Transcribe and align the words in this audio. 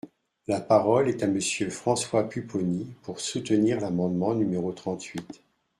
La 0.47 0.59
parole 0.59 1.09
est 1.09 1.21
à 1.21 1.27
Monsieur 1.27 1.69
François 1.69 2.27
Pupponi, 2.27 2.91
pour 3.03 3.19
soutenir 3.19 3.79
l’amendement 3.79 4.33
numéro 4.33 4.71
trente-huit. 4.71 5.43